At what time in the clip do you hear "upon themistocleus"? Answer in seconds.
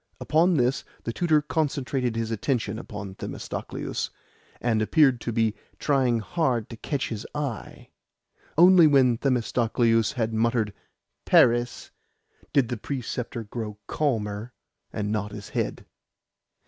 2.79-4.09